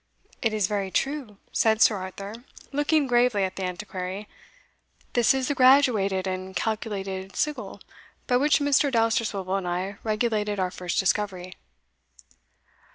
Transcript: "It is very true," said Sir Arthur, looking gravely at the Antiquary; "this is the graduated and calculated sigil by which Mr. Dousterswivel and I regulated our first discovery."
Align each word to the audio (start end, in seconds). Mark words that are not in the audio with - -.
"It 0.41 0.51
is 0.51 0.65
very 0.65 0.89
true," 0.89 1.37
said 1.51 1.79
Sir 1.79 1.97
Arthur, 1.97 2.43
looking 2.71 3.05
gravely 3.05 3.43
at 3.43 3.55
the 3.55 3.61
Antiquary; 3.63 4.27
"this 5.13 5.31
is 5.31 5.47
the 5.47 5.53
graduated 5.53 6.25
and 6.25 6.55
calculated 6.55 7.35
sigil 7.35 7.79
by 8.25 8.37
which 8.37 8.57
Mr. 8.57 8.91
Dousterswivel 8.91 9.57
and 9.57 9.67
I 9.67 9.97
regulated 10.03 10.59
our 10.59 10.71
first 10.71 10.99
discovery." 10.99 11.55